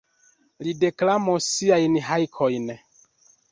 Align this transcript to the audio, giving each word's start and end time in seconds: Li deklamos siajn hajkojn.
Li 0.67 0.73
deklamos 0.83 1.51
siajn 1.59 2.01
hajkojn. 2.09 2.75